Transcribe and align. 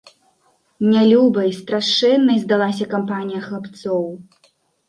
Нялюбай, 0.93 1.51
страшэннай 1.59 2.41
здалася 2.47 2.85
кампанія 2.97 3.41
хлапцоў. 3.47 4.03